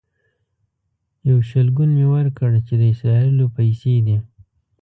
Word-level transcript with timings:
یو 1.29 1.37
شلګون 1.49 1.89
مې 1.97 2.05
ورکړ 2.15 2.51
چې 2.67 2.73
د 2.79 2.83
اسرائیلو 2.93 3.45
پیسې 3.57 3.93
دي. 4.05 4.17